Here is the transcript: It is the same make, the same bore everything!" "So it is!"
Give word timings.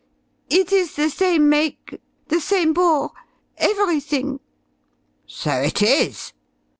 It 0.49 0.71
is 0.71 0.95
the 0.95 1.11
same 1.11 1.47
make, 1.47 2.01
the 2.29 2.41
same 2.41 2.73
bore 2.73 3.11
everything!" 3.59 4.39
"So 5.27 5.51
it 5.53 5.83
is!" 5.83 6.33